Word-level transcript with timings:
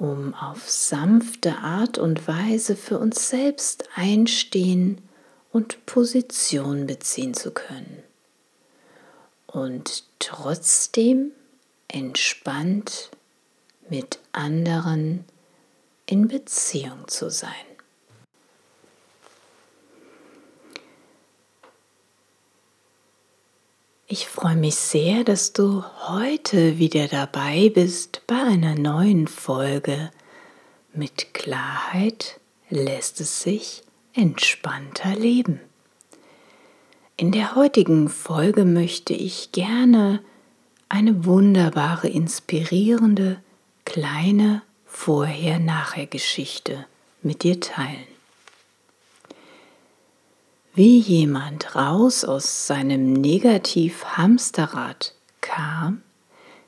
um 0.00 0.32
auf 0.34 0.68
sanfte 0.68 1.58
Art 1.58 1.98
und 1.98 2.26
Weise 2.26 2.74
für 2.74 2.98
uns 2.98 3.28
selbst 3.28 3.86
einstehen 3.94 4.98
und 5.52 5.84
Position 5.84 6.86
beziehen 6.86 7.34
zu 7.34 7.50
können. 7.50 8.02
Und 9.46 10.04
trotzdem 10.18 11.32
entspannt 11.86 13.10
mit 13.90 14.20
anderen 14.32 15.26
in 16.06 16.28
Beziehung 16.28 17.06
zu 17.06 17.30
sein. 17.30 17.69
Ich 24.12 24.26
freue 24.26 24.56
mich 24.56 24.74
sehr, 24.74 25.22
dass 25.22 25.52
du 25.52 25.84
heute 26.08 26.78
wieder 26.78 27.06
dabei 27.06 27.70
bist 27.72 28.22
bei 28.26 28.42
einer 28.42 28.74
neuen 28.74 29.28
Folge. 29.28 30.10
Mit 30.92 31.32
Klarheit 31.32 32.40
lässt 32.70 33.20
es 33.20 33.42
sich 33.42 33.84
entspannter 34.12 35.14
leben. 35.14 35.60
In 37.16 37.30
der 37.30 37.54
heutigen 37.54 38.08
Folge 38.08 38.64
möchte 38.64 39.14
ich 39.14 39.52
gerne 39.52 40.18
eine 40.88 41.24
wunderbare, 41.24 42.08
inspirierende, 42.08 43.40
kleine 43.84 44.62
Vorher-Nachher-Geschichte 44.86 46.84
mit 47.22 47.44
dir 47.44 47.60
teilen 47.60 48.09
wie 50.74 50.98
jemand 50.98 51.74
raus 51.74 52.24
aus 52.24 52.66
seinem 52.66 53.12
Negativ-Hamsterrad 53.12 55.14
kam, 55.40 56.02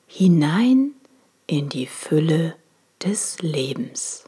hinein 0.07 0.93
in 1.47 1.69
die 1.69 1.87
Fülle 1.87 2.57
des 3.03 3.41
Lebens. 3.41 4.25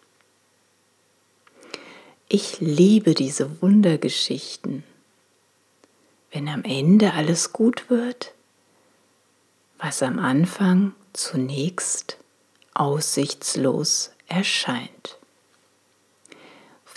Ich 2.28 2.60
liebe 2.60 3.14
diese 3.14 3.62
Wundergeschichten. 3.62 4.84
Wenn 6.30 6.48
am 6.48 6.64
Ende 6.64 7.14
alles 7.14 7.52
gut 7.52 7.90
wird, 7.90 8.34
was 9.78 10.02
am 10.02 10.18
Anfang 10.18 10.94
zunächst 11.12 12.16
aussichtslos 12.74 14.10
erscheint 14.26 15.18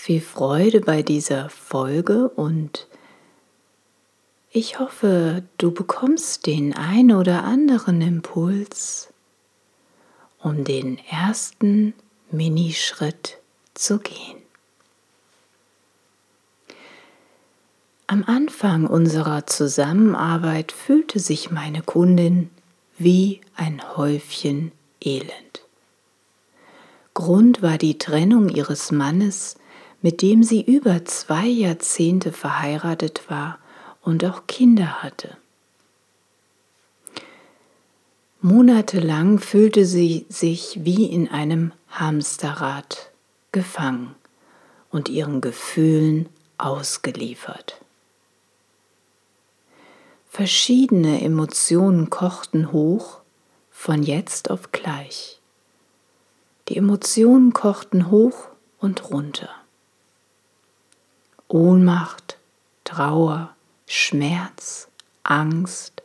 viel 0.08 0.22
Freude 0.22 0.80
bei 0.80 1.02
dieser 1.02 1.50
Folge 1.50 2.30
und 2.30 2.88
ich 4.52 4.80
hoffe, 4.80 5.44
du 5.58 5.72
bekommst 5.72 6.46
den 6.46 6.74
ein 6.74 7.12
oder 7.12 7.44
anderen 7.44 8.00
Impuls, 8.00 9.12
um 10.40 10.64
den 10.64 10.98
ersten 11.10 11.94
Minischritt 12.32 13.40
zu 13.74 14.00
gehen. 14.00 14.38
Am 18.08 18.24
Anfang 18.24 18.88
unserer 18.88 19.46
Zusammenarbeit 19.46 20.72
fühlte 20.72 21.20
sich 21.20 21.52
meine 21.52 21.82
Kundin 21.82 22.50
wie 22.98 23.42
ein 23.58 23.82
Häufchen 23.98 24.72
Elend. 25.04 25.66
Grund 27.14 27.62
war 27.62 27.78
die 27.78 27.98
Trennung 27.98 28.48
ihres 28.48 28.94
Mannes, 28.94 29.58
mit 30.02 30.22
dem 30.22 30.44
sie 30.44 30.62
über 30.62 31.06
zwei 31.06 31.46
Jahrzehnte 31.46 32.32
verheiratet 32.32 33.30
war 33.30 33.60
und 34.02 34.24
auch 34.26 34.48
Kinder 34.48 35.04
hatte. 35.04 35.38
Monatelang 38.42 39.40
fühlte 39.40 39.86
sie 39.86 40.26
sich 40.30 40.80
wie 40.84 41.06
in 41.06 41.28
einem 41.28 41.74
Hamsterrad 41.90 43.12
gefangen 43.52 44.16
und 44.92 45.10
ihren 45.10 45.42
Gefühlen 45.42 46.30
ausgeliefert. 46.58 47.82
Verschiedene 50.30 51.22
Emotionen 51.22 52.12
kochten 52.12 52.72
hoch 52.72 53.22
von 53.72 54.04
jetzt 54.04 54.52
auf 54.52 54.72
gleich. 54.72 55.40
Die 56.70 56.78
Emotionen 56.78 57.54
kochten 57.54 58.12
hoch 58.12 58.50
und 58.80 59.10
runter. 59.10 59.50
Ohnmacht, 61.48 62.38
Trauer, 62.84 63.56
Schmerz, 63.86 64.88
Angst, 65.24 66.04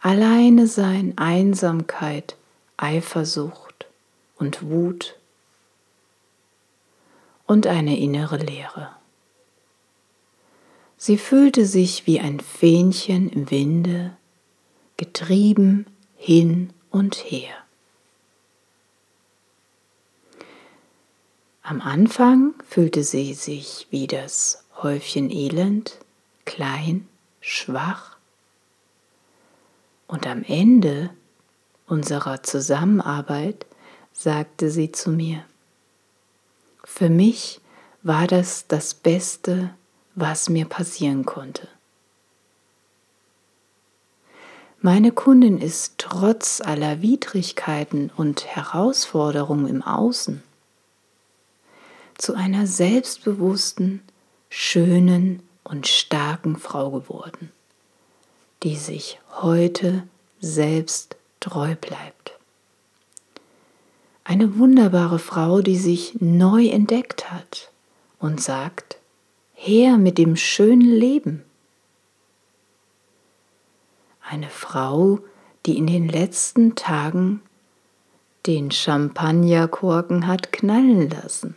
Alleine 0.00 0.66
sein, 0.66 1.12
Einsamkeit, 1.16 2.36
Eifersucht 2.76 3.86
und 4.36 4.68
Wut 4.68 5.16
und 7.46 7.68
eine 7.68 7.96
innere 7.96 8.38
Leere. 8.38 8.90
Sie 10.96 11.18
fühlte 11.18 11.66
sich 11.66 12.06
wie 12.08 12.18
ein 12.18 12.40
Fähnchen 12.40 13.28
im 13.28 13.50
Winde, 13.52 14.16
getrieben 14.96 15.86
hin 16.16 16.70
und 16.90 17.16
her. 17.16 17.61
Am 21.64 21.80
Anfang 21.80 22.54
fühlte 22.68 23.04
sie 23.04 23.34
sich 23.34 23.86
wie 23.90 24.08
das 24.08 24.64
Häufchen 24.82 25.30
Elend, 25.30 25.98
klein, 26.44 27.06
schwach. 27.40 28.16
Und 30.08 30.26
am 30.26 30.42
Ende 30.42 31.10
unserer 31.86 32.42
Zusammenarbeit 32.42 33.64
sagte 34.12 34.72
sie 34.72 34.90
zu 34.90 35.10
mir, 35.10 35.44
für 36.82 37.08
mich 37.08 37.60
war 38.02 38.26
das 38.26 38.66
das 38.66 38.92
Beste, 38.92 39.72
was 40.16 40.48
mir 40.48 40.64
passieren 40.64 41.24
konnte. 41.24 41.68
Meine 44.80 45.12
Kundin 45.12 45.58
ist 45.58 45.94
trotz 45.98 46.60
aller 46.60 47.02
Widrigkeiten 47.02 48.10
und 48.16 48.46
Herausforderungen 48.46 49.68
im 49.68 49.82
Außen 49.82 50.42
zu 52.22 52.34
einer 52.34 52.68
selbstbewussten, 52.68 54.00
schönen 54.48 55.42
und 55.64 55.88
starken 55.88 56.56
Frau 56.56 56.92
geworden, 56.92 57.50
die 58.62 58.76
sich 58.76 59.18
heute 59.40 60.04
selbst 60.40 61.16
treu 61.40 61.74
bleibt. 61.74 62.38
Eine 64.22 64.56
wunderbare 64.56 65.18
Frau, 65.18 65.62
die 65.62 65.76
sich 65.76 66.16
neu 66.20 66.68
entdeckt 66.68 67.32
hat 67.32 67.72
und 68.20 68.40
sagt, 68.40 68.98
her 69.54 69.98
mit 69.98 70.16
dem 70.16 70.36
schönen 70.36 70.94
Leben. 70.94 71.42
Eine 74.20 74.48
Frau, 74.48 75.18
die 75.66 75.76
in 75.76 75.88
den 75.88 76.08
letzten 76.08 76.76
Tagen 76.76 77.42
den 78.46 78.70
Champagnerkorken 78.70 80.28
hat 80.28 80.52
knallen 80.52 81.10
lassen 81.10 81.56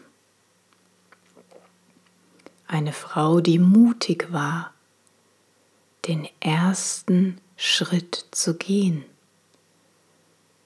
eine 2.67 2.93
Frau, 2.93 3.39
die 3.39 3.59
mutig 3.59 4.31
war, 4.31 4.73
den 6.07 6.27
ersten 6.39 7.39
Schritt 7.57 8.25
zu 8.31 8.55
gehen 8.55 9.05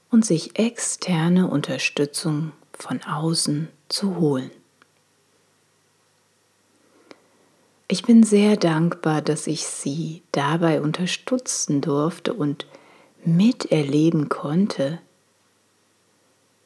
und 0.10 0.26
sich 0.26 0.58
externe 0.58 1.48
Unterstützung 1.48 2.52
von 2.74 3.02
außen 3.04 3.70
zu 3.90 4.18
holen. 4.18 4.52
Ich 7.88 8.04
bin 8.04 8.24
sehr 8.24 8.56
dankbar, 8.56 9.22
dass 9.22 9.48
ich 9.48 9.66
Sie 9.66 10.22
dabei 10.32 10.82
unterstützen 10.82 11.82
durfte 11.82 12.34
und 12.34 12.68
miterleben 13.26 14.30
konnte, 14.30 15.00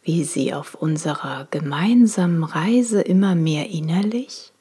wie 0.03 0.24
sie 0.24 0.53
auf 0.53 0.75
unserer 0.75 1.47
gemeinsamen 1.50 2.44
Reise 2.44 3.01
immer 3.01 3.35
mehr 3.35 3.69
innerlich 3.69 4.52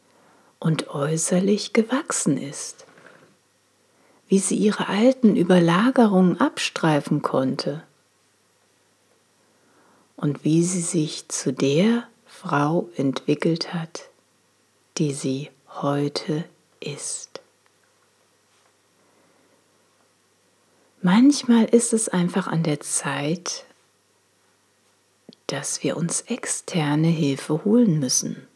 und 0.62 0.94
äußerlich 0.94 1.72
gewachsen 1.72 2.38
ist, 2.38 2.86
wie 4.28 4.38
sie 4.38 4.54
ihre 4.54 4.88
alten 4.88 5.34
Überlagerungen 5.34 6.40
abstreifen 6.40 7.20
konnte 7.20 7.82
und 10.14 10.44
wie 10.44 10.62
sie 10.62 10.80
sich 10.80 11.28
zu 11.28 11.52
der 11.52 12.06
Frau 12.26 12.88
entwickelt 12.96 13.74
hat, 13.74 14.08
die 14.98 15.12
sie 15.12 15.50
heute 15.68 16.44
ist. 16.78 17.40
Manchmal 21.00 21.64
ist 21.64 21.92
es 21.92 22.08
einfach 22.08 22.46
an 22.46 22.62
der 22.62 22.78
Zeit, 22.78 23.64
dass 25.48 25.82
wir 25.82 25.96
uns 25.96 26.20
externe 26.20 27.08
Hilfe 27.08 27.64
holen 27.64 27.98
müssen. 27.98 28.46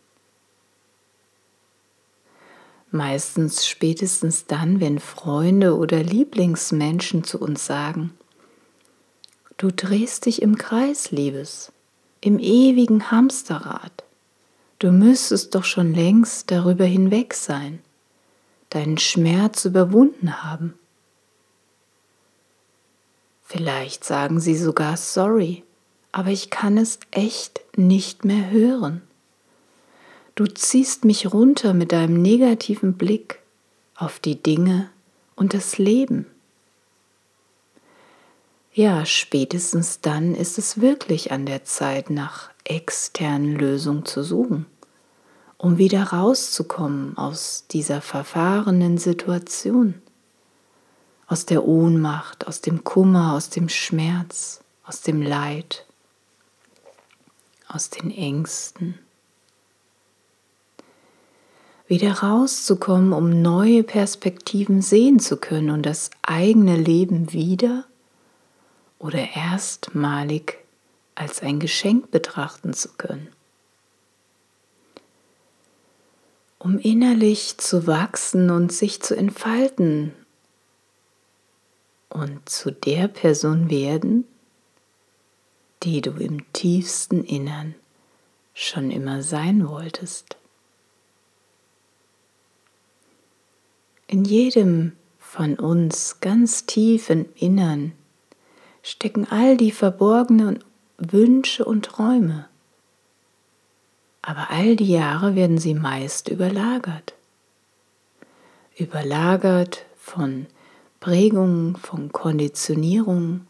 Meistens 2.97 3.67
spätestens 3.67 4.47
dann, 4.47 4.81
wenn 4.81 5.01
Freunde 5.01 5.77
oder 5.77 6.03
Lieblingsmenschen 6.03 7.25
zu 7.25 7.39
uns 7.39 7.67
sagen, 7.67 8.17
du 9.59 9.71
drehst 9.71 10.25
dich 10.25 10.41
im 10.41 10.57
Kreis, 10.57 11.11
Liebes, 11.11 11.73
im 12.23 12.39
ewigen 12.39 13.11
Hamsterrad. 13.11 14.05
Du 14.79 14.93
müsstest 14.93 15.55
doch 15.55 15.65
schon 15.65 15.93
längst 15.93 16.51
darüber 16.51 16.87
hinweg 16.87 17.35
sein, 17.35 17.81
deinen 18.71 18.97
Schmerz 18.97 19.67
überwunden 19.67 20.43
haben. 20.43 20.73
Vielleicht 23.45 24.05
sagen 24.05 24.41
sie 24.41 24.57
sogar 24.57 24.97
sorry, 24.97 25.65
aber 26.13 26.31
ich 26.31 26.49
kann 26.49 26.79
es 26.79 26.99
echt 27.11 27.61
nicht 27.77 28.25
mehr 28.25 28.51
hören. 28.51 29.03
Du 30.37 30.47
ziehst 30.47 31.05
mich 31.05 31.33
runter 31.33 31.75
mit 31.75 31.93
deinem 31.93 32.23
negativen 32.23 32.97
Blick 32.97 33.41
auf 33.97 34.21
die 34.21 34.41
Dinge 34.41 34.91
und 35.35 35.55
das 35.55 35.79
Leben. 35.79 36.27
Ja, 38.73 39.07
spätestens 39.07 40.01
dann 40.01 40.35
ist 40.35 40.59
es 40.59 40.81
wirklich 40.81 41.33
an 41.33 41.47
der 41.47 41.65
Zeit, 41.65 42.11
nach 42.11 42.51
externen 42.65 43.57
Lösungen 43.57 44.05
zu 44.05 44.23
suchen, 44.23 44.67
um 45.57 45.79
wieder 45.79 46.05
rauszukommen 46.05 47.17
aus 47.17 47.65
dieser 47.71 48.03
verfahrenen 48.03 48.99
Situation, 48.99 49.95
aus 51.27 51.47
der 51.47 51.65
Ohnmacht, 51.65 52.47
aus 52.47 52.61
dem 52.61 52.85
Kummer, 52.85 53.33
aus 53.33 53.49
dem 53.49 53.69
Schmerz, 53.69 54.61
aus 54.85 55.01
dem 55.01 55.23
Leid 55.23 55.87
aus 57.69 57.91
den 57.91 58.11
Ängsten. 58.11 58.99
Wieder 61.89 62.15
rauszukommen, 62.15 63.13
um 63.13 63.43
neue 63.43 63.85
Perspektiven 63.85 64.83
sehen 64.83 65.21
zu 65.21 65.37
können 65.37 65.71
und 65.71 65.87
das 65.87 66.11
eigene 66.23 66.77
Leben 66.77 67.33
wieder 67.33 67.85
oder 68.99 69.37
erstmalig 69.37 70.59
als 71.15 71.43
ein 71.43 71.61
Geschenk 71.61 72.11
betrachten 72.11 72.73
zu 72.75 72.91
können. 72.97 73.29
Um 76.59 76.79
innerlich 76.79 77.59
zu 77.59 77.87
wachsen 77.87 78.51
und 78.51 78.73
sich 78.73 79.01
zu 79.01 79.17
entfalten 79.17 80.13
und 82.09 82.49
zu 82.49 82.73
der 82.73 83.07
Person 83.07 83.71
werden, 83.71 84.25
die 85.83 86.01
du 86.01 86.11
im 86.13 86.51
tiefsten 86.53 87.23
Innern 87.23 87.75
schon 88.55 88.91
immer 88.91 89.23
sein 89.23 89.69
wolltest. 89.69 90.37
In 94.09 94.25
jedem 94.25 94.93
von 95.19 95.57
uns 95.59 96.21
ganz 96.21 96.65
tief 96.65 97.11
im 97.11 97.27
Innern 97.35 97.93
stecken 98.83 99.27
all 99.29 99.57
die 99.57 99.73
verborgenen 99.73 100.63
Wünsche 100.97 101.65
und 101.65 101.87
Träume. 101.87 102.49
Aber 104.23 104.51
all 104.51 104.77
die 104.77 104.91
Jahre 104.93 105.35
werden 105.35 105.59
sie 105.59 105.75
meist 105.75 106.29
überlagert. 106.29 107.15
Überlagert 108.77 109.85
von 109.97 110.47
Prägungen, 111.01 111.75
von 111.75 112.13
Konditionierungen, 112.13 113.47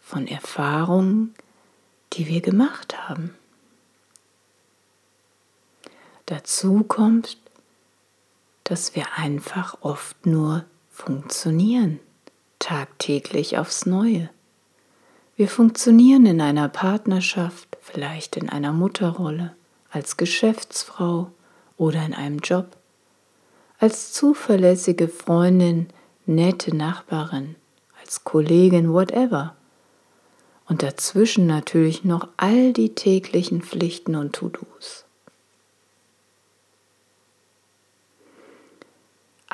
von 0.00 0.26
Erfahrungen, 0.26 1.34
die 2.12 2.26
wir 2.26 2.40
gemacht 2.40 3.08
haben. 3.08 3.34
Dazu 6.26 6.82
kommt, 6.82 7.38
dass 8.66 8.96
wir 8.96 9.04
einfach 9.16 9.78
oft 9.80 10.26
nur 10.26 10.64
funktionieren, 10.90 12.00
tagtäglich 12.58 13.58
aufs 13.58 13.86
Neue. 13.86 14.28
Wir 15.36 15.48
funktionieren 15.48 16.26
in 16.26 16.40
einer 16.40 16.68
Partnerschaft, 16.68 17.78
vielleicht 17.80 18.36
in 18.36 18.48
einer 18.48 18.72
Mutterrolle, 18.72 19.54
als 19.90 20.16
Geschäftsfrau 20.16 21.30
oder 21.76 22.04
in 22.04 22.12
einem 22.12 22.40
Job, 22.40 22.76
als 23.78 24.12
zuverlässige 24.12 25.08
Freundin, 25.08 25.88
nette 26.26 26.76
Nachbarin, 26.76 27.54
als 28.00 28.24
Kollegin, 28.24 28.92
whatever 28.92 29.54
und 30.68 30.82
dazwischen 30.82 31.46
natürlich 31.46 32.04
noch 32.04 32.28
all 32.36 32.72
die 32.72 32.94
täglichen 32.94 33.62
Pflichten 33.62 34.16
und 34.16 34.34
To-Dos. 34.34 35.05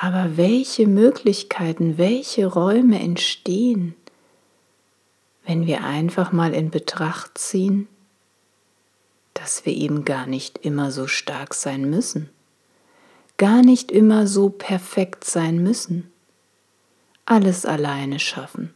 Aber 0.03 0.37
welche 0.37 0.89
Möglichkeiten, 0.89 1.97
welche 1.97 2.47
Räume 2.47 2.99
entstehen, 2.99 3.95
wenn 5.47 5.69
wir 5.69 5.85
einfach 5.85 6.33
mal 6.33 6.55
in 6.55 6.71
Betracht 6.73 7.39
ziehen, 7.39 7.87
dass 9.33 9.65
wir 9.65 9.73
eben 9.73 10.05
gar 10.05 10.27
nicht 10.27 10.59
immer 10.59 10.91
so 10.91 11.07
stark 11.07 11.55
sein 11.55 11.89
müssen, 11.89 12.31
gar 13.37 13.63
nicht 13.63 13.93
immer 13.93 14.27
so 14.27 14.49
perfekt 14.49 15.23
sein 15.23 15.63
müssen, 15.63 16.11
alles 17.25 17.65
alleine 17.65 18.19
schaffen 18.19 18.75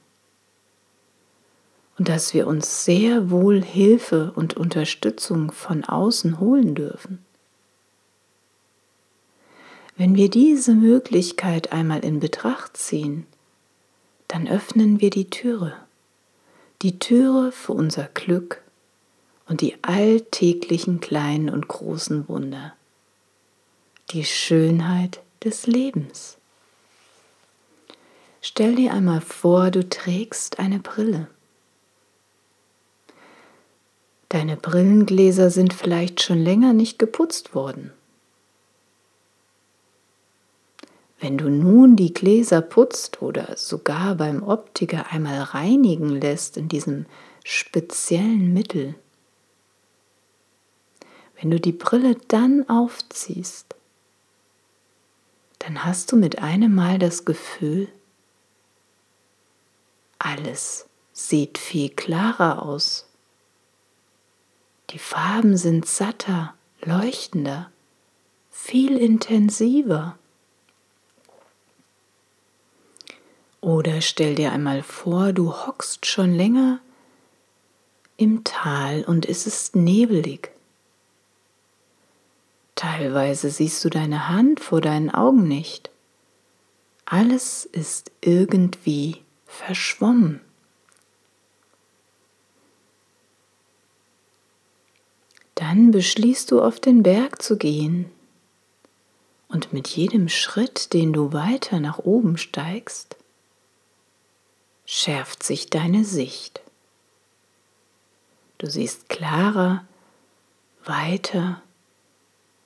und 1.98 2.08
dass 2.08 2.34
wir 2.34 2.46
uns 2.46 2.84
sehr 2.84 3.32
wohl 3.32 3.64
Hilfe 3.64 4.30
und 4.36 4.56
Unterstützung 4.56 5.50
von 5.50 5.82
außen 5.82 6.38
holen 6.38 6.76
dürfen. 6.76 7.25
Wenn 9.98 10.14
wir 10.14 10.28
diese 10.28 10.74
Möglichkeit 10.74 11.72
einmal 11.72 12.04
in 12.04 12.20
Betracht 12.20 12.76
ziehen, 12.76 13.26
dann 14.28 14.46
öffnen 14.46 15.00
wir 15.00 15.08
die 15.08 15.30
Türe, 15.30 15.74
die 16.82 16.98
Türe 16.98 17.50
für 17.50 17.72
unser 17.72 18.04
Glück 18.04 18.60
und 19.48 19.62
die 19.62 19.82
alltäglichen 19.82 21.00
kleinen 21.00 21.48
und 21.48 21.68
großen 21.68 22.28
Wunder, 22.28 22.74
die 24.10 24.24
Schönheit 24.24 25.22
des 25.42 25.66
Lebens. 25.66 26.36
Stell 28.42 28.74
dir 28.74 28.92
einmal 28.92 29.22
vor, 29.22 29.70
du 29.70 29.88
trägst 29.88 30.58
eine 30.58 30.78
Brille. 30.78 31.28
Deine 34.28 34.56
Brillengläser 34.56 35.50
sind 35.50 35.72
vielleicht 35.72 36.20
schon 36.20 36.38
länger 36.38 36.74
nicht 36.74 36.98
geputzt 36.98 37.54
worden. 37.54 37.92
Wenn 41.18 41.38
du 41.38 41.48
nun 41.48 41.96
die 41.96 42.12
Gläser 42.12 42.60
putzt 42.60 43.22
oder 43.22 43.56
sogar 43.56 44.16
beim 44.16 44.42
Optiker 44.42 45.10
einmal 45.10 45.40
reinigen 45.40 46.10
lässt 46.10 46.56
in 46.56 46.68
diesem 46.68 47.06
speziellen 47.44 48.52
Mittel, 48.52 48.94
wenn 51.40 51.50
du 51.50 51.60
die 51.60 51.72
Brille 51.72 52.16
dann 52.28 52.68
aufziehst, 52.68 53.74
dann 55.58 55.84
hast 55.84 56.12
du 56.12 56.16
mit 56.16 56.38
einem 56.38 56.74
Mal 56.74 56.98
das 56.98 57.24
Gefühl, 57.24 57.88
alles 60.18 60.86
sieht 61.12 61.58
viel 61.58 61.88
klarer 61.90 62.62
aus. 62.62 63.06
Die 64.90 64.98
Farben 64.98 65.56
sind 65.56 65.86
satter, 65.86 66.54
leuchtender, 66.82 67.70
viel 68.50 68.96
intensiver. 68.96 70.18
Oder 73.66 74.00
stell 74.00 74.36
dir 74.36 74.52
einmal 74.52 74.84
vor, 74.84 75.32
du 75.32 75.52
hockst 75.52 76.06
schon 76.06 76.32
länger 76.32 76.78
im 78.16 78.44
Tal 78.44 79.02
und 79.02 79.28
es 79.28 79.48
ist 79.48 79.74
nebelig. 79.74 80.52
Teilweise 82.76 83.50
siehst 83.50 83.84
du 83.84 83.90
deine 83.90 84.28
Hand 84.28 84.60
vor 84.60 84.80
deinen 84.80 85.10
Augen 85.10 85.48
nicht. 85.48 85.90
Alles 87.06 87.64
ist 87.64 88.12
irgendwie 88.20 89.22
verschwommen. 89.46 90.40
Dann 95.56 95.90
beschließt 95.90 96.52
du 96.52 96.62
auf 96.62 96.78
den 96.78 97.02
Berg 97.02 97.42
zu 97.42 97.56
gehen 97.56 98.12
und 99.48 99.72
mit 99.72 99.88
jedem 99.88 100.28
Schritt, 100.28 100.92
den 100.92 101.12
du 101.12 101.32
weiter 101.32 101.80
nach 101.80 101.98
oben 101.98 102.38
steigst, 102.38 103.16
schärft 104.86 105.42
sich 105.42 105.68
deine 105.68 106.04
Sicht. 106.04 106.60
Du 108.58 108.70
siehst 108.70 109.08
klarer, 109.08 109.84
weiter 110.84 111.60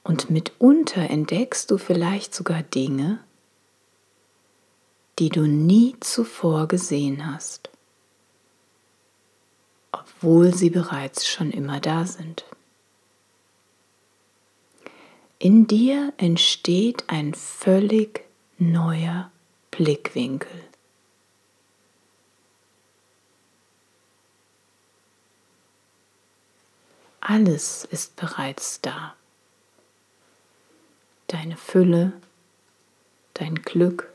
und 0.05 0.31
mitunter 0.31 1.11
entdeckst 1.11 1.71
du 1.71 1.79
vielleicht 1.79 2.35
sogar 2.35 2.63
Dinge, 2.63 3.19
die 5.19 5.31
du 5.31 5.47
nie 5.47 5.97
zuvor 6.01 6.69
gesehen 6.69 7.27
hast, 7.27 7.71
obwohl 9.93 10.55
sie 10.55 10.71
bereits 10.71 11.27
schon 11.27 11.51
immer 11.51 11.81
da 11.81 12.07
sind. 12.07 12.45
In 15.39 15.67
dir 15.67 16.13
entsteht 16.19 17.05
ein 17.09 17.35
völlig 17.35 18.25
neuer 18.59 19.31
Blickwinkel. 19.71 20.70
Alles 27.33 27.85
ist 27.85 28.17
bereits 28.17 28.81
da. 28.81 29.15
Deine 31.29 31.57
Fülle, 31.57 32.13
dein 33.35 33.55
Glück, 33.55 34.09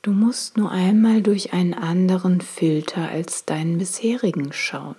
Du 0.00 0.12
musst 0.12 0.56
nur 0.56 0.70
einmal 0.70 1.20
durch 1.20 1.52
einen 1.52 1.74
anderen 1.74 2.40
Filter 2.40 3.10
als 3.10 3.44
deinen 3.44 3.76
bisherigen 3.76 4.50
schauen. 4.54 4.96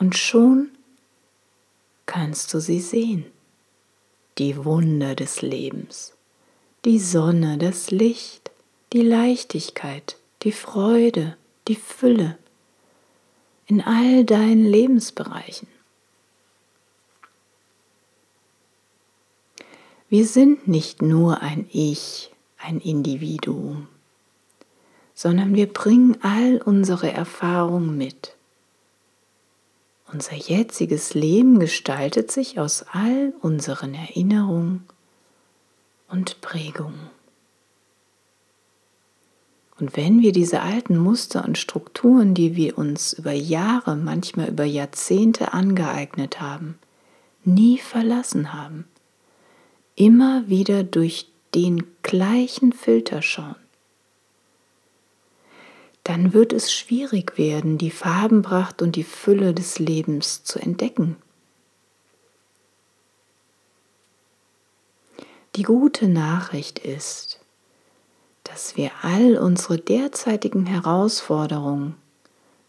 Und 0.00 0.16
schon 0.16 0.70
kannst 2.06 2.52
du 2.52 2.58
sie 2.58 2.80
sehen. 2.80 3.26
Die 4.38 4.64
Wunder 4.64 5.14
des 5.14 5.40
Lebens, 5.40 6.14
die 6.84 6.98
Sonne, 6.98 7.56
das 7.56 7.92
Licht, 7.92 8.49
die 8.92 9.02
Leichtigkeit, 9.02 10.16
die 10.42 10.52
Freude, 10.52 11.36
die 11.68 11.76
Fülle 11.76 12.38
in 13.66 13.80
all 13.80 14.24
deinen 14.24 14.64
Lebensbereichen. 14.64 15.68
Wir 20.08 20.26
sind 20.26 20.66
nicht 20.66 21.02
nur 21.02 21.40
ein 21.40 21.68
Ich 21.72 22.32
ein 22.58 22.80
Individuum, 22.80 23.86
sondern 25.14 25.54
wir 25.54 25.72
bringen 25.72 26.18
all 26.22 26.60
unsere 26.60 27.12
Erfahrungen 27.12 27.96
mit. 27.96 28.34
Unser 30.12 30.34
jetziges 30.34 31.14
Leben 31.14 31.60
gestaltet 31.60 32.32
sich 32.32 32.58
aus 32.58 32.84
all 32.90 33.32
unseren 33.40 33.94
Erinnerungen 33.94 34.84
und 36.08 36.40
Prägungen. 36.40 37.19
Und 39.80 39.96
wenn 39.96 40.20
wir 40.20 40.32
diese 40.32 40.60
alten 40.60 40.98
Muster 40.98 41.44
und 41.44 41.56
Strukturen, 41.56 42.34
die 42.34 42.54
wir 42.54 42.76
uns 42.76 43.14
über 43.14 43.32
Jahre, 43.32 43.96
manchmal 43.96 44.50
über 44.50 44.64
Jahrzehnte 44.64 45.54
angeeignet 45.54 46.40
haben, 46.40 46.78
nie 47.44 47.78
verlassen 47.78 48.52
haben, 48.52 48.84
immer 49.96 50.48
wieder 50.48 50.84
durch 50.84 51.28
den 51.54 51.84
gleichen 52.02 52.74
Filter 52.74 53.22
schauen, 53.22 53.56
dann 56.04 56.34
wird 56.34 56.52
es 56.52 56.72
schwierig 56.72 57.38
werden, 57.38 57.78
die 57.78 57.90
Farbenpracht 57.90 58.82
und 58.82 58.96
die 58.96 59.04
Fülle 59.04 59.54
des 59.54 59.78
Lebens 59.78 60.44
zu 60.44 60.58
entdecken. 60.58 61.16
Die 65.56 65.62
gute 65.62 66.06
Nachricht 66.08 66.78
ist, 66.78 67.39
dass 68.50 68.76
wir 68.76 68.90
all 69.02 69.38
unsere 69.38 69.78
derzeitigen 69.78 70.66
Herausforderungen, 70.66 71.94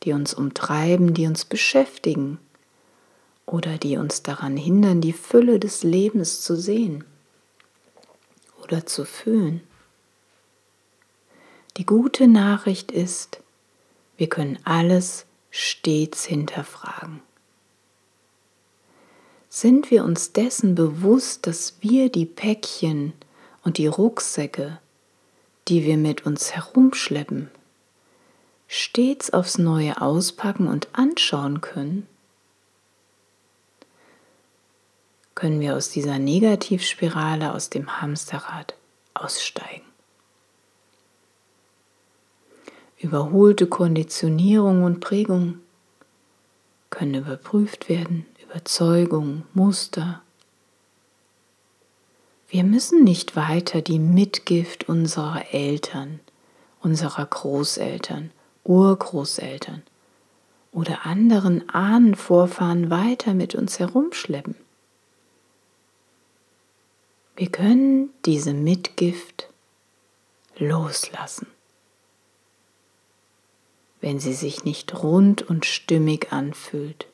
die 0.04 0.14
uns 0.14 0.34
umtreiben, 0.34 1.14
die 1.14 1.26
uns 1.26 1.44
beschäftigen 1.44 2.40
oder 3.48 3.78
die 3.78 3.98
uns 3.98 4.22
daran 4.22 4.58
hindern, 4.58 5.02
die 5.02 5.14
Fülle 5.14 5.60
des 5.60 5.84
Lebens 5.84 6.42
zu 6.42 6.56
sehen, 6.56 7.04
oder 8.62 8.86
zu 8.86 9.06
fühlen. 9.06 9.62
Die 11.78 11.86
gute 11.86 12.28
Nachricht 12.28 12.92
ist, 12.92 13.42
wir 14.18 14.30
können 14.30 14.60
alles 14.64 15.26
stets 15.50 16.26
hinterfragen. 16.26 17.22
Sind 19.50 19.90
wir 19.90 20.06
uns 20.06 20.32
dessen 20.32 20.76
bewusst, 20.76 21.48
dass 21.48 21.76
wir 21.82 22.10
die 22.10 22.26
Päckchen 22.26 23.14
und 23.64 23.78
die 23.78 23.88
Rucksäcke, 23.88 24.80
die 25.68 25.86
wir 25.86 25.98
mit 25.98 26.26
uns 26.26 26.54
herumschleppen, 26.54 27.50
stets 28.68 29.32
aufs 29.32 29.58
Neue 29.58 30.02
auspacken 30.02 30.68
und 30.68 30.90
anschauen 30.94 31.62
können? 31.62 32.08
können 35.42 35.60
wir 35.60 35.76
aus 35.76 35.90
dieser 35.90 36.20
Negativspirale, 36.20 37.52
aus 37.52 37.72
dem 37.72 38.00
Hamsterrad 38.00 38.76
aussteigen. 39.16 39.82
Überholte 43.00 43.66
Konditionierung 43.66 44.84
und 44.84 45.00
Prägung 45.00 45.60
können 46.92 47.16
überprüft 47.16 47.90
werden, 47.90 48.28
Überzeugungen, 48.44 49.44
Muster. 49.56 50.22
Wir 52.52 52.66
müssen 52.66 53.06
nicht 53.06 53.38
weiter 53.38 53.82
die 53.82 53.98
Mitgift 53.98 54.90
unserer 54.90 55.54
Eltern, 55.54 56.20
unserer 56.82 57.26
Großeltern, 57.26 58.32
Urgroßeltern 58.66 59.84
oder 60.74 61.06
anderen 61.06 61.70
Ahnenvorfahren 61.70 62.90
weiter 62.90 63.34
mit 63.34 63.56
uns 63.56 63.80
herumschleppen. 63.80 64.56
Wir 67.38 67.50
können 67.50 68.10
diese 68.26 68.54
Mitgift 68.54 69.48
loslassen, 70.58 71.48
wenn 74.02 74.20
sie 74.20 74.34
sich 74.34 74.66
nicht 74.66 75.02
rund 75.02 75.42
und 75.42 75.66
stimmig 75.66 76.34
anfühlt 76.34 77.08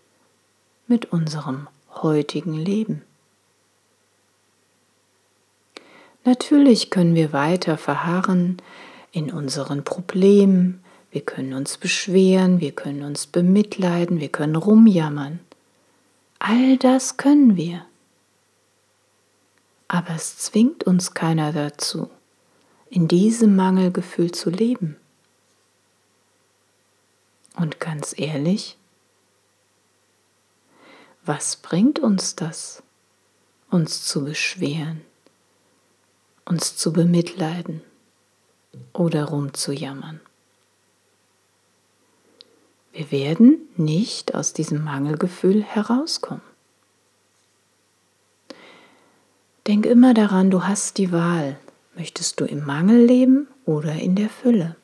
mit 0.88 1.14
unserem 1.14 1.68
heutigen 1.94 2.56
Leben. 2.56 3.04
Natürlich 6.28 6.90
können 6.90 7.16
wir 7.16 7.32
weiter 7.32 7.78
verharren 7.78 8.58
in 9.14 9.32
unseren 9.32 9.86
Problemen, 9.86 10.84
wir 11.10 11.22
können 11.22 11.54
uns 11.54 11.78
beschweren, 11.78 12.60
wir 12.60 12.74
können 12.74 13.04
uns 13.04 13.28
bemitleiden, 13.28 14.20
wir 14.20 14.28
können 14.28 14.58
rumjammern. 14.58 15.40
All 16.38 16.76
das 16.80 17.16
können 17.16 17.56
wir. 17.56 17.86
Aber 19.88 20.16
es 20.16 20.38
zwingt 20.38 20.84
uns 20.84 21.14
keiner 21.14 21.54
dazu, 21.54 22.10
in 22.90 23.08
diesem 23.08 23.56
Mangelgefühl 23.56 24.34
zu 24.34 24.50
leben. 24.50 24.98
Und 27.56 27.80
ganz 27.80 28.14
ehrlich, 28.20 28.78
was 31.24 31.56
bringt 31.56 32.00
uns 32.00 32.36
das, 32.36 32.84
uns 33.70 34.04
zu 34.04 34.26
beschweren, 34.26 35.07
uns 36.48 36.78
zu 36.78 36.94
bemitleiden 36.94 37.82
oder 38.94 39.26
rumzujammern? 39.26 40.20
Wir 42.94 43.12
werden 43.12 43.60
nicht 43.76 44.34
aus 44.34 44.54
diesem 44.54 44.84
Mangelgefühl 44.84 45.64
herauskommen. 45.64 46.42
Denk 49.68 49.86
immer 49.86 50.14
daran, 50.14 50.50
du 50.50 50.64
hast 50.64 50.98
die 50.98 51.12
Wahl. 51.12 51.60
Möchtest 51.96 52.40
du 52.40 52.46
im 52.46 52.66
Mangel 52.66 53.04
leben 53.04 53.48
oder 53.66 53.94
in 53.94 54.16
der 54.16 54.30
Fülle? 54.30 54.76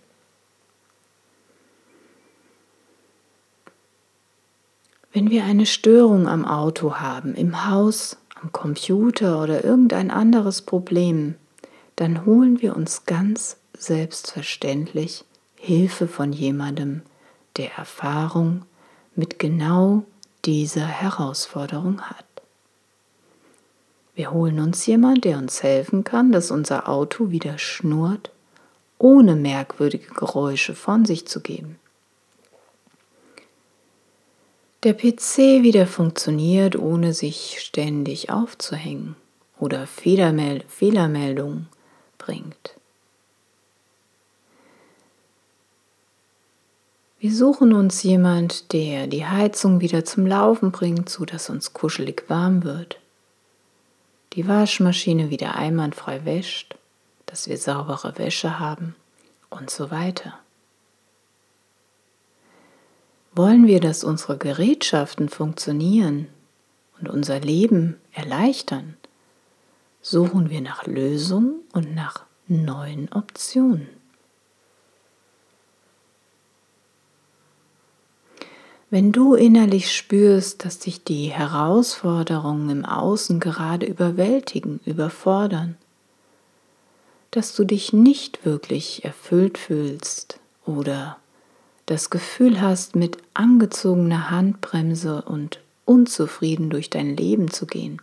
Wenn 5.13 5.29
wir 5.29 5.46
eine 5.46 5.65
Störung 5.65 6.27
am 6.27 6.43
Auto 6.43 6.96
haben, 6.96 7.36
im 7.36 7.70
Haus, 7.70 8.17
am 8.41 8.51
Computer 8.51 9.41
oder 9.41 9.63
irgendein 9.63 10.12
anderes 10.12 10.63
Problem, 10.63 11.36
dann 11.95 12.25
holen 12.25 12.62
wir 12.62 12.75
uns 12.75 13.05
ganz 13.05 13.57
selbstverständlich 13.77 15.25
Hilfe 15.55 16.07
von 16.07 16.33
jemandem, 16.33 17.01
der 17.57 17.73
Erfahrung 17.73 18.65
mit 19.15 19.39
genau 19.39 20.03
dieser 20.45 20.85
Herausforderung 20.85 22.01
hat. 22.01 22.25
Wir 24.15 24.31
holen 24.31 24.59
uns 24.59 24.85
jemand, 24.85 25.25
der 25.25 25.38
uns 25.38 25.63
helfen 25.63 26.03
kann, 26.03 26.31
dass 26.31 26.51
unser 26.51 26.89
Auto 26.89 27.31
wieder 27.31 27.57
schnurrt, 27.57 28.31
ohne 28.97 29.35
merkwürdige 29.35 30.13
Geräusche 30.13 30.75
von 30.75 31.05
sich 31.05 31.27
zu 31.27 31.41
geben. 31.41 31.79
Der 34.83 34.93
PC 34.93 35.63
wieder 35.63 35.88
funktioniert, 35.88 36.75
ohne 36.75 37.13
sich 37.13 37.57
ständig 37.59 38.29
aufzuhängen 38.29 39.15
oder 39.57 39.88
Fehlermeldungen 39.88 41.67
bringt. 42.25 42.75
Wir 47.20 47.34
suchen 47.34 47.74
uns 47.74 48.03
jemand, 48.03 48.74
der 48.74 49.08
die 49.08 49.25
Heizung 49.25 49.80
wieder 49.80 50.03
zum 50.03 50.25
Laufen 50.25 50.72
bringt, 50.72 51.08
so 51.08 51.24
dass 51.24 51.50
uns 51.50 51.72
kuschelig 51.74 52.25
warm 52.27 52.63
wird. 52.63 53.00
Die 54.34 54.48
Waschmaschine 54.48 55.30
wieder 55.30 55.56
einwandfrei 55.56 56.25
wäscht, 56.25 56.75
dass 57.25 57.48
wir 57.48 57.58
saubere 57.58 58.18
Wäsche 58.18 58.60
haben 58.60 58.96
und 59.50 59.70
so 59.70 59.89
weiter. 59.89 60.38
Wollen 63.36 63.68
wir, 63.68 63.80
dass 63.80 64.03
unsere 64.03 64.38
Gerätschaften 64.38 65.30
funktionieren 65.30 66.27
und 67.00 67.10
unser 67.10 67.39
Leben 67.39 67.98
erleichtern, 68.12 68.98
suchen 70.03 70.51
wir 70.51 70.62
nach 70.62 70.86
Lösungen 70.86 71.62
und 71.74 71.95
nach 71.95 72.25
neuen 72.48 73.12
Optionen. 73.12 73.88
Wenn 78.91 79.12
du 79.12 79.33
innerlich 79.33 79.91
spürst, 79.91 80.65
dass 80.65 80.77
dich 80.77 81.03
die 81.03 81.29
Herausforderungen 81.29 82.69
im 82.69 82.86
Außen 82.86 83.39
gerade 83.39 83.88
überwältigen, 83.88 84.81
überfordern, 84.86 85.77
dass 87.31 87.55
du 87.55 87.63
dich 87.63 87.91
nicht 87.91 88.45
wirklich 88.45 89.03
erfüllt 89.03 89.57
fühlst 89.57 90.39
oder 90.67 91.17
das 91.88 92.12
Gefühl 92.12 92.62
hast, 92.62 92.95
mit 92.95 93.17
angezogener 93.33 94.29
Handbremse 94.29 95.24
und 95.24 95.60
unzufrieden 95.86 96.69
durch 96.69 96.91
dein 96.91 97.17
Leben 97.17 97.50
zu 97.50 97.65
gehen, 97.65 98.00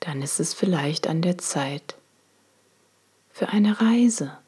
dann 0.00 0.22
ist 0.22 0.40
es 0.40 0.54
vielleicht 0.54 1.06
an 1.06 1.22
der 1.22 1.38
Zeit 1.38 1.94
für 3.30 3.48
eine 3.48 3.80
Reise 3.80 4.38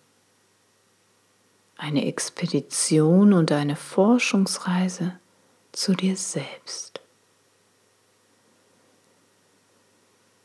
eine 1.82 2.06
Expedition 2.06 3.32
und 3.32 3.50
eine 3.50 3.74
Forschungsreise 3.74 5.18
zu 5.72 5.94
dir 5.94 6.16
selbst. 6.16 7.00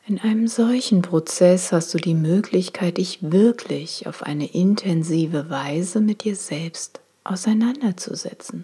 In 0.07 0.19
einem 0.19 0.47
solchen 0.47 1.03
Prozess 1.03 1.71
hast 1.71 1.93
du 1.93 1.99
die 1.99 2.15
Möglichkeit, 2.15 2.97
dich 2.97 3.19
wirklich 3.21 4.07
auf 4.07 4.23
eine 4.23 4.51
intensive 4.51 5.51
Weise 5.51 6.01
mit 6.01 6.23
dir 6.23 6.35
selbst 6.35 7.01
auseinanderzusetzen, 7.23 8.63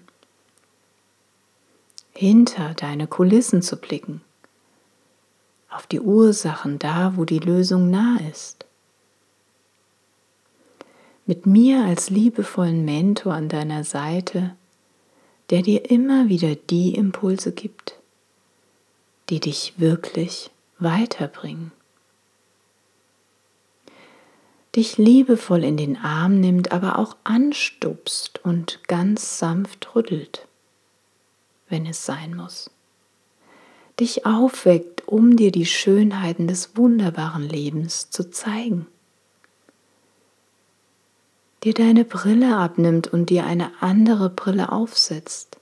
hinter 2.11 2.73
deine 2.73 3.05
Kulissen 3.05 3.61
zu 3.61 3.75
blicken, 3.77 4.21
auf 5.75 5.87
die 5.87 5.99
Ursachen 5.99 6.79
da, 6.79 7.13
wo 7.15 7.25
die 7.25 7.39
Lösung 7.39 7.89
nah 7.89 8.17
ist 8.31 8.65
mit 11.25 11.45
mir 11.45 11.85
als 11.85 12.09
liebevollen 12.09 12.83
Mentor 12.83 13.33
an 13.33 13.49
deiner 13.49 13.83
Seite, 13.83 14.55
der 15.49 15.61
dir 15.61 15.89
immer 15.89 16.27
wieder 16.27 16.55
die 16.55 16.95
Impulse 16.95 17.51
gibt, 17.51 17.99
die 19.29 19.39
dich 19.39 19.73
wirklich 19.77 20.51
weiterbringen. 20.79 21.71
Dich 24.75 24.97
liebevoll 24.97 25.63
in 25.63 25.77
den 25.77 25.97
Arm 25.97 26.39
nimmt, 26.39 26.71
aber 26.71 26.97
auch 26.97 27.15
anstupst 27.23 28.43
und 28.43 28.87
ganz 28.87 29.37
sanft 29.37 29.95
rüttelt, 29.95 30.47
wenn 31.69 31.85
es 31.85 32.05
sein 32.05 32.35
muss. 32.35 32.71
Dich 33.99 34.25
aufweckt, 34.25 35.07
um 35.07 35.35
dir 35.35 35.51
die 35.51 35.65
Schönheiten 35.65 36.47
des 36.47 36.75
wunderbaren 36.75 37.47
Lebens 37.47 38.09
zu 38.09 38.29
zeigen 38.31 38.87
dir 41.63 41.73
deine 41.73 42.03
Brille 42.03 42.57
abnimmt 42.57 43.07
und 43.07 43.29
dir 43.29 43.45
eine 43.45 43.71
andere 43.81 44.29
Brille 44.29 44.71
aufsetzt, 44.71 45.57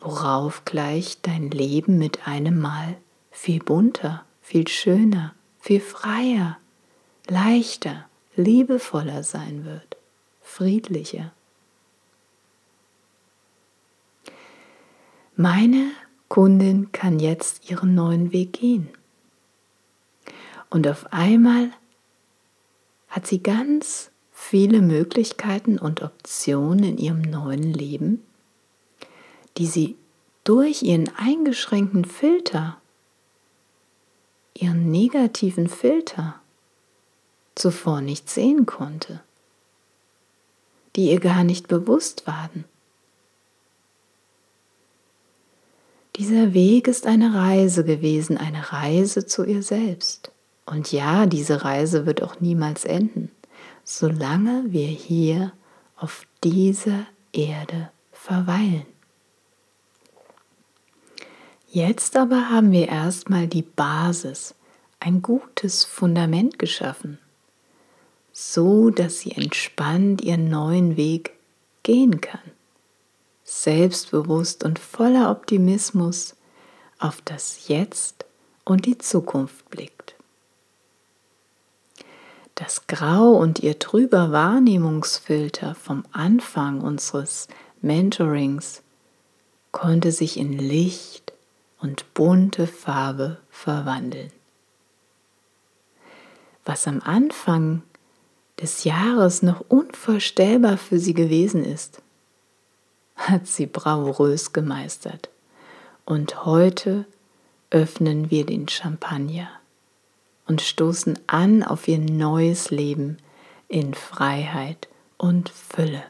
worauf 0.00 0.64
gleich 0.64 1.20
dein 1.20 1.50
Leben 1.50 1.98
mit 1.98 2.26
einem 2.26 2.58
Mal 2.60 2.96
viel 3.30 3.62
bunter, 3.62 4.24
viel 4.40 4.66
schöner, 4.68 5.34
viel 5.60 5.80
freier, 5.80 6.58
leichter, 7.28 8.06
liebevoller 8.36 9.22
sein 9.22 9.64
wird, 9.64 9.96
friedlicher. 10.42 11.32
Meine 15.36 15.90
Kundin 16.34 16.90
kann 16.90 17.20
jetzt 17.20 17.70
ihren 17.70 17.94
neuen 17.94 18.32
Weg 18.32 18.54
gehen. 18.54 18.88
Und 20.68 20.88
auf 20.88 21.12
einmal 21.12 21.70
hat 23.06 23.28
sie 23.28 23.40
ganz 23.40 24.10
viele 24.32 24.82
Möglichkeiten 24.82 25.78
und 25.78 26.02
Optionen 26.02 26.82
in 26.82 26.98
ihrem 26.98 27.20
neuen 27.20 27.72
Leben, 27.72 28.24
die 29.58 29.68
sie 29.68 29.94
durch 30.42 30.82
ihren 30.82 31.08
eingeschränkten 31.16 32.04
Filter, 32.04 32.78
ihren 34.54 34.90
negativen 34.90 35.68
Filter 35.68 36.40
zuvor 37.54 38.00
nicht 38.00 38.28
sehen 38.28 38.66
konnte, 38.66 39.22
die 40.96 41.12
ihr 41.12 41.20
gar 41.20 41.44
nicht 41.44 41.68
bewusst 41.68 42.26
waren. 42.26 42.64
Dieser 46.16 46.54
Weg 46.54 46.88
ist 46.88 47.06
eine 47.06 47.34
Reise 47.34 47.84
gewesen, 47.84 48.38
eine 48.38 48.72
Reise 48.72 49.26
zu 49.26 49.44
ihr 49.44 49.62
selbst. 49.62 50.30
Und 50.66 50.92
ja, 50.92 51.26
diese 51.26 51.64
Reise 51.64 52.06
wird 52.06 52.22
auch 52.22 52.40
niemals 52.40 52.84
enden 52.84 53.30
solange 53.84 54.64
wir 54.68 54.86
hier 54.86 55.52
auf 55.96 56.26
dieser 56.42 57.06
Erde 57.32 57.90
verweilen. 58.12 58.86
Jetzt 61.70 62.16
aber 62.16 62.50
haben 62.50 62.72
wir 62.72 62.88
erstmal 62.88 63.46
die 63.46 63.62
Basis, 63.62 64.54
ein 65.00 65.20
gutes 65.20 65.84
Fundament 65.84 66.58
geschaffen, 66.58 67.18
so 68.32 68.90
dass 68.90 69.20
sie 69.20 69.32
entspannt 69.32 70.22
ihren 70.22 70.48
neuen 70.48 70.96
Weg 70.96 71.32
gehen 71.82 72.20
kann, 72.20 72.40
selbstbewusst 73.44 74.64
und 74.64 74.78
voller 74.78 75.30
Optimismus 75.30 76.34
auf 76.98 77.20
das 77.22 77.68
Jetzt 77.68 78.24
und 78.64 78.86
die 78.86 78.98
Zukunft 78.98 79.68
blickt. 79.70 80.14
Das 82.54 82.86
Grau 82.86 83.32
und 83.32 83.60
ihr 83.60 83.78
trüber 83.78 84.32
Wahrnehmungsfilter 84.32 85.74
vom 85.74 86.04
Anfang 86.12 86.80
unseres 86.80 87.48
Mentorings 87.82 88.82
konnte 89.72 90.12
sich 90.12 90.38
in 90.38 90.56
Licht 90.56 91.32
und 91.80 92.14
bunte 92.14 92.66
Farbe 92.66 93.38
verwandeln. 93.50 94.30
Was 96.64 96.86
am 96.86 97.02
Anfang 97.02 97.82
des 98.62 98.84
Jahres 98.84 99.42
noch 99.42 99.60
unvorstellbar 99.68 100.78
für 100.78 100.98
sie 100.98 101.12
gewesen 101.12 101.64
ist, 101.64 102.00
hat 103.16 103.46
sie 103.46 103.66
bravourös 103.66 104.52
gemeistert. 104.52 105.30
Und 106.04 106.44
heute 106.44 107.06
öffnen 107.70 108.30
wir 108.30 108.44
den 108.44 108.68
Champagner 108.68 109.48
und 110.46 110.60
stoßen 110.60 111.18
an 111.26 111.62
auf 111.62 111.88
ihr 111.88 111.98
neues 111.98 112.70
Leben 112.70 113.18
in 113.68 113.94
Freiheit 113.94 114.88
und 115.16 115.48
Fülle. 115.48 116.04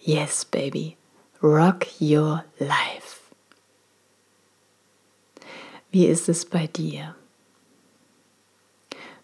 Yes, 0.00 0.44
baby, 0.44 0.96
rock 1.42 1.86
your 2.00 2.44
life. 2.58 3.20
Wie 5.90 6.06
ist 6.06 6.28
es 6.28 6.46
bei 6.46 6.66
dir? 6.66 7.14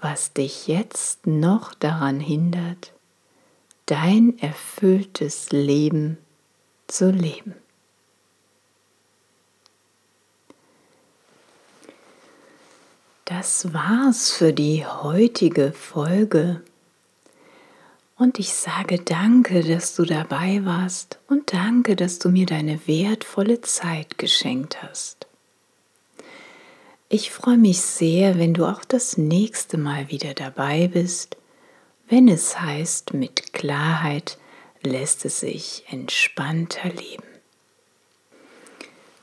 was 0.01 0.33
dich 0.33 0.67
jetzt 0.67 1.27
noch 1.27 1.73
daran 1.73 2.19
hindert, 2.19 2.93
dein 3.85 4.37
erfülltes 4.39 5.51
Leben 5.51 6.17
zu 6.87 7.11
leben. 7.11 7.55
Das 13.25 13.73
war's 13.73 14.31
für 14.31 14.53
die 14.53 14.85
heutige 14.85 15.71
Folge. 15.71 16.63
Und 18.17 18.39
ich 18.39 18.53
sage 18.53 18.99
danke, 18.99 19.63
dass 19.63 19.95
du 19.95 20.03
dabei 20.03 20.65
warst 20.65 21.19
und 21.27 21.53
danke, 21.53 21.95
dass 21.95 22.19
du 22.19 22.29
mir 22.29 22.47
deine 22.47 22.85
wertvolle 22.87 23.61
Zeit 23.61 24.17
geschenkt 24.17 24.81
hast. 24.81 25.28
Ich 27.11 27.31
freue 27.31 27.57
mich 27.57 27.81
sehr, 27.81 28.37
wenn 28.37 28.53
du 28.53 28.65
auch 28.65 28.85
das 28.85 29.17
nächste 29.17 29.79
Mal 29.79 30.11
wieder 30.11 30.35
dabei 30.35 30.87
bist, 30.87 31.37
wenn 32.07 32.27
es 32.27 32.61
heißt, 32.61 33.15
mit 33.15 33.51
Klarheit 33.51 34.37
lässt 34.83 35.25
es 35.25 35.39
sich 35.39 35.85
entspannter 35.89 36.89
leben. 36.89 37.23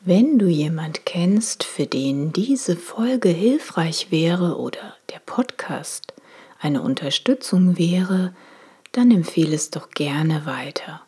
Wenn 0.00 0.36
du 0.36 0.48
jemand 0.48 1.06
kennst, 1.06 1.62
für 1.62 1.86
den 1.86 2.32
diese 2.32 2.76
Folge 2.76 3.28
hilfreich 3.28 4.10
wäre 4.10 4.58
oder 4.58 4.96
der 5.10 5.20
Podcast 5.20 6.12
eine 6.58 6.82
Unterstützung 6.82 7.78
wäre, 7.78 8.34
dann 8.90 9.12
empfehle 9.12 9.54
es 9.54 9.70
doch 9.70 9.90
gerne 9.90 10.44
weiter, 10.44 11.02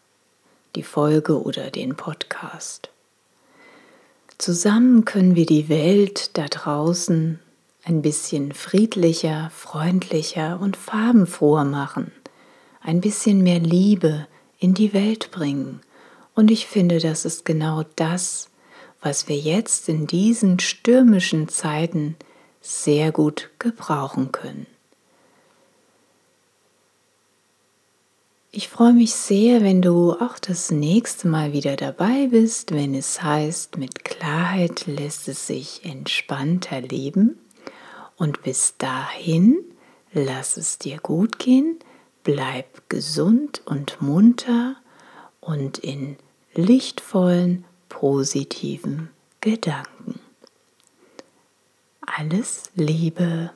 die 0.77 0.85
Folge 0.85 1.43
oder 1.43 1.73
den 1.73 1.97
Podcast. 1.97 2.89
Zusammen 4.39 5.05
können 5.05 5.35
wir 5.35 5.47
die 5.47 5.69
Welt 5.69 6.31
da 6.39 6.47
draußen 6.47 7.41
ein 7.83 8.03
bisschen 8.03 8.53
friedlicher, 8.53 9.51
freundlicher 9.53 10.61
und 10.61 10.77
farbenfroher 10.77 11.65
machen, 11.65 12.13
ein 12.81 13.01
bisschen 13.01 13.43
mehr 13.43 13.59
Liebe 13.59 14.29
in 14.61 14.75
die 14.75 14.93
Welt 14.93 15.33
bringen. 15.33 15.81
Und 16.37 16.53
ich 16.53 16.69
finde, 16.69 17.01
das 17.01 17.25
ist 17.25 17.45
genau 17.45 17.83
das, 17.97 18.49
was 19.01 19.27
wir 19.27 19.37
jetzt 19.37 19.89
in 19.89 20.07
diesen 20.07 20.61
stürmischen 20.61 21.49
Zeiten 21.49 22.15
sehr 22.61 23.11
gut 23.11 23.51
gebrauchen 23.59 24.31
können. 24.31 24.69
Ich 28.51 28.69
freue 28.69 28.95
mich 28.95 29.13
sehr, 29.13 29.63
wenn 29.63 29.83
du 29.83 30.13
auch 30.13 30.39
das 30.39 30.71
nächste 30.71 31.29
Mal 31.29 31.53
wieder 31.53 31.77
dabei 31.77 32.29
bist, 32.29 32.73
wenn 32.73 32.95
es 32.95 33.23
heißt, 33.23 33.77
mit 33.77 34.07
Klarheit 34.07 34.87
lässt 34.87 35.29
es 35.29 35.47
sich 35.47 35.85
entspannter 35.85 36.81
leben. 36.81 37.39
Und 38.17 38.43
bis 38.43 38.75
dahin, 38.79 39.59
lass 40.15 40.57
es 40.57 40.79
dir 40.79 40.97
gut 40.97 41.39
gehen, 41.39 41.79
bleib 42.25 42.89
gesund 42.89 43.61
und 43.67 44.01
munter 44.01 44.77
und 45.41 45.77
in 45.77 46.17
lichtvollen 46.55 47.67
positiven 47.91 49.11
Gedanken. 49.43 50.21
Alles 52.01 52.71
Liebe. 52.75 53.51